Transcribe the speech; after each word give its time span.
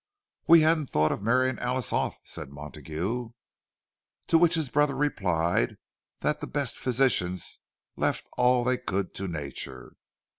"We 0.47 0.61
hadn't 0.61 0.87
thought 0.87 1.11
of 1.11 1.21
marrying 1.21 1.59
Alice 1.59 1.93
off," 1.93 2.17
said 2.23 2.49
Montague. 2.49 3.33
To 4.29 4.37
which 4.39 4.55
his 4.55 4.69
brother 4.69 4.95
replied 4.95 5.77
that 6.21 6.39
the 6.41 6.47
best 6.47 6.75
physicians 6.79 7.59
left 7.95 8.27
all 8.35 8.63
they 8.63 8.79
could 8.79 9.13
to 9.13 9.27
nature. 9.27 9.93